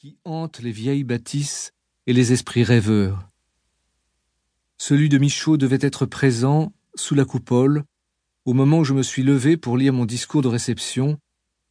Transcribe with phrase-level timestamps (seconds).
[0.00, 1.72] qui hante les vieilles bâtisses
[2.06, 3.28] et les esprits rêveurs.
[4.78, 7.84] Celui de Michaud devait être présent sous la coupole
[8.46, 11.18] au moment où je me suis levé pour lire mon discours de réception,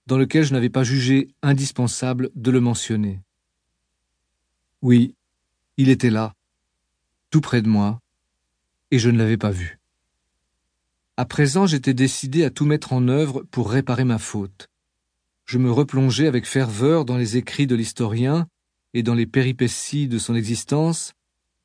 [0.06, 3.20] dans lequel je n'avais pas jugé indispensable de le mentionner.
[4.84, 5.16] Oui,
[5.78, 6.36] il était là,
[7.32, 8.00] tout près de moi,
[8.92, 9.80] et je ne l'avais pas vu.
[11.18, 14.70] À présent, j'étais décidé à tout mettre en œuvre pour réparer ma faute.
[15.50, 18.48] Je me replongeais avec ferveur dans les écrits de l'historien
[18.94, 21.14] et dans les péripéties de son existence,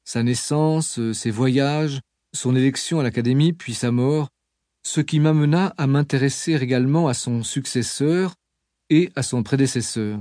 [0.05, 2.01] sa naissance, ses voyages,
[2.33, 4.31] son élection à l'Académie, puis sa mort,
[4.85, 8.37] ce qui m'amena à m'intéresser également à son successeur
[8.89, 10.19] et à son prédécesseur,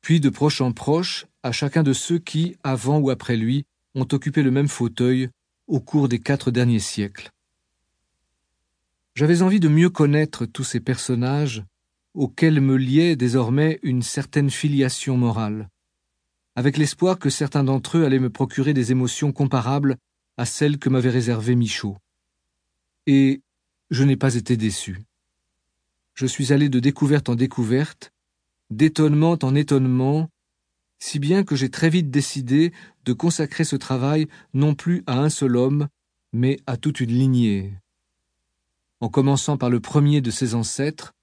[0.00, 3.64] puis de proche en proche à chacun de ceux qui, avant ou après lui,
[3.96, 5.30] ont occupé le même fauteuil
[5.66, 7.30] au cours des quatre derniers siècles.
[9.16, 11.64] J'avais envie de mieux connaître tous ces personnages
[12.14, 15.68] auxquels me liait désormais une certaine filiation morale,
[16.56, 19.96] avec l'espoir que certains d'entre eux allaient me procurer des émotions comparables
[20.36, 21.96] à celles que m'avait réservées Michaud.
[23.06, 23.42] Et
[23.90, 25.00] je n'ai pas été déçu.
[26.14, 28.12] Je suis allé de découverte en découverte,
[28.70, 30.28] d'étonnement en étonnement,
[30.98, 32.72] si bien que j'ai très vite décidé
[33.04, 35.88] de consacrer ce travail non plus à un seul homme,
[36.32, 37.72] mais à toute une lignée.
[39.00, 41.14] En commençant par le premier de ses ancêtres,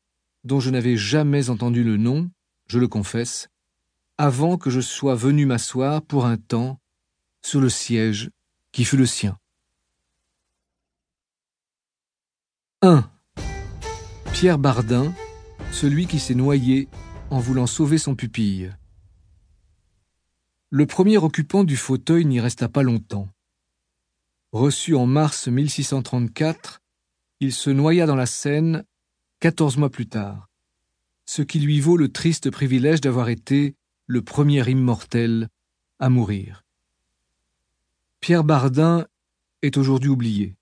[0.46, 2.30] dont je n'avais jamais entendu le nom,
[2.68, 3.50] je le confesse,
[4.18, 6.80] avant que je sois venu m'asseoir pour un temps
[7.44, 8.30] sur le siège
[8.72, 9.38] qui fut le sien.
[12.82, 13.10] 1.
[14.32, 15.14] Pierre Bardin,
[15.72, 16.88] celui qui s'est noyé
[17.32, 18.74] en voulant sauver son pupille.
[20.70, 23.30] Le premier occupant du fauteuil n'y resta pas longtemps.
[24.52, 26.82] Reçu en mars 1634,
[27.40, 28.86] il se noya dans la Seine
[29.40, 30.50] quatorze mois plus tard,
[31.26, 33.76] ce qui lui vaut le triste privilège d'avoir été
[34.08, 35.50] le premier immortel
[36.00, 36.64] à mourir.
[38.20, 39.06] Pierre Bardin
[39.62, 40.56] est aujourd'hui oublié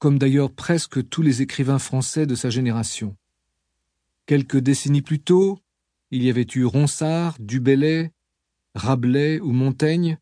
[0.00, 3.16] comme d'ailleurs presque tous les écrivains français de sa génération.
[4.24, 5.60] Quelques décennies plus tôt,
[6.10, 8.10] il y avait eu Ronsard, Dubellay,
[8.74, 10.18] Rabelais ou Montaigne,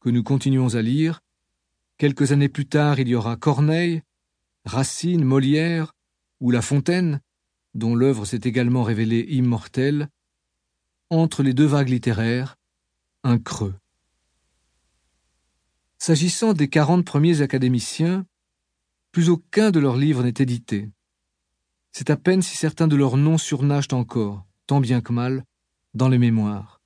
[0.00, 1.20] que nous continuons à lire.
[1.98, 4.02] Quelques années plus tard, il y aura Corneille,
[4.64, 5.92] Racine, Molière
[6.42, 7.20] ou La Fontaine,
[7.72, 10.08] dont l'œuvre s'est également révélée immortelle.
[11.08, 12.56] Entre les deux vagues littéraires,
[13.22, 13.74] un creux.
[15.98, 18.26] S'agissant des quarante premiers académiciens,
[19.12, 20.90] plus aucun de leurs livres n'est édité.
[21.92, 25.44] C'est à peine si certains de leurs noms surnagent encore, tant bien que mal,
[25.94, 26.80] dans les mémoires.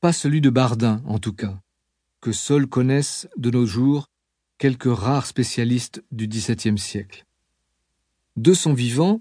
[0.00, 1.58] Pas celui de Bardin, en tout cas,
[2.20, 4.06] que seuls connaissent de nos jours
[4.58, 7.24] quelques rares spécialistes du XVIIe siècle.
[8.38, 9.20] De son vivant,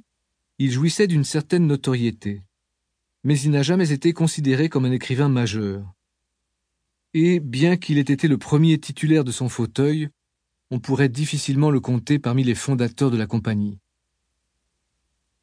[0.60, 2.44] il jouissait d'une certaine notoriété,
[3.24, 5.92] mais il n'a jamais été considéré comme un écrivain majeur.
[7.16, 10.10] Et, bien qu'il ait été le premier titulaire de son fauteuil,
[10.70, 13.80] on pourrait difficilement le compter parmi les fondateurs de la compagnie.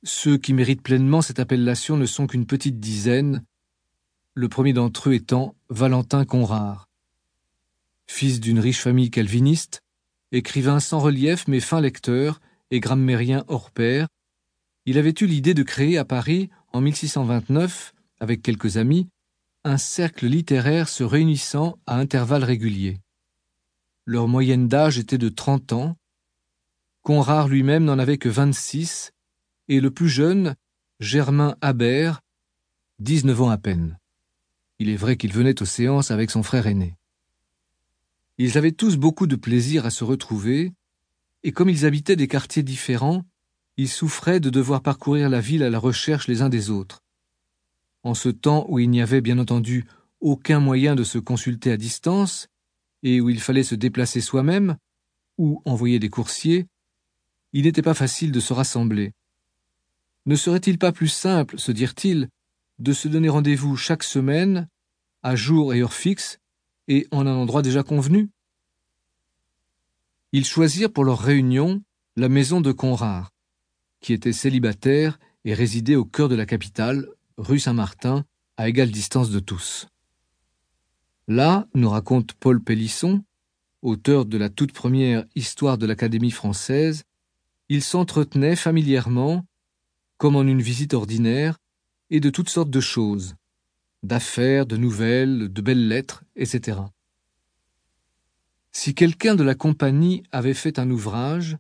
[0.05, 3.45] Ceux qui méritent pleinement cette appellation ne sont qu'une petite dizaine,
[4.35, 6.89] le premier d'entre eux étant Valentin Conrart.
[8.07, 9.83] Fils d'une riche famille calviniste,
[10.31, 12.41] écrivain sans relief mais fin lecteur
[12.75, 14.09] et grammairien hors pair,
[14.85, 19.09] il avait eu l'idée de créer à Paris, en 1629, avec quelques amis,
[19.63, 22.99] un cercle littéraire se réunissant à intervalles réguliers.
[24.07, 25.97] Leur moyenne d'âge était de trente ans.
[27.03, 29.13] Conrart lui-même n'en avait que vingt-six,
[29.69, 30.57] et le plus jeune,
[30.99, 32.23] Germain Habert,
[32.99, 33.99] dix-neuf ans à peine.
[34.81, 36.97] Il est vrai qu'il venait aux séances avec son frère aîné.
[38.37, 40.73] Ils avaient tous beaucoup de plaisir à se retrouver,
[41.45, 43.25] et comme ils habitaient des quartiers différents,
[43.77, 47.03] ils souffraient de devoir parcourir la ville à la recherche les uns des autres.
[48.03, 49.85] En ce temps où il n'y avait bien entendu
[50.21, 52.49] aucun moyen de se consulter à distance,
[53.03, 54.79] et où il fallait se déplacer soi-même,
[55.37, 56.67] ou envoyer des coursiers,
[57.53, 59.13] il n'était pas facile de se rassembler.
[60.25, 62.29] Ne serait-il pas plus simple, se dirent-ils,
[62.79, 64.67] de se donner rendez-vous chaque semaine,
[65.23, 66.39] à jour et heure fixe,
[66.89, 68.31] et en un endroit déjà convenu?
[70.37, 71.81] Ils choisirent pour leur réunion
[72.17, 73.31] la maison de Conrart,
[74.01, 78.25] qui était célibataire et résidait au cœur de la capitale, rue Saint-Martin,
[78.57, 79.87] à égale distance de tous.
[81.29, 83.23] Là, nous raconte Paul Pellisson,
[83.81, 87.05] auteur de la toute première Histoire de l'Académie française,
[87.69, 89.47] il s'entretenait familièrement,
[90.19, 91.59] comme en une visite ordinaire,
[92.11, 93.37] et de toutes sortes de choses,
[94.03, 96.81] d'affaires, de nouvelles, de belles lettres, etc.
[98.77, 101.57] Si quelqu'un de la compagnie avait fait un ouvrage,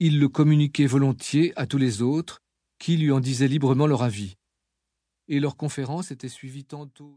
[0.00, 2.40] il le communiquait volontiers à tous les autres,
[2.80, 4.36] qui lui en disaient librement leur avis.
[5.28, 7.08] Et leur conférence était suivie tantôt